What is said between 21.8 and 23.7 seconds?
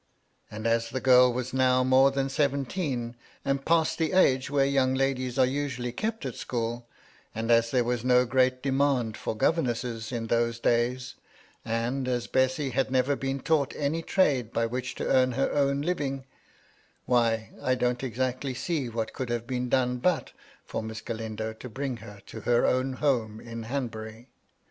her to her own home in